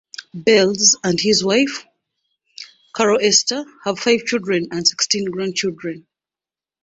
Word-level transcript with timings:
Belz 0.35 0.95
and 1.03 1.19
his 1.19 1.43
wife, 1.43 1.85
Carol 2.95 3.19
Esther, 3.21 3.63
have 3.83 3.99
five 3.99 4.25
children 4.25 4.69
and 4.71 4.87
sixteen 4.87 5.25
grandchildren. 5.29 6.07